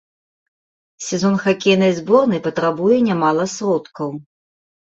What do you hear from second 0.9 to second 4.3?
Сезон хакейнай зборнай патрабуе нямала сродкаў.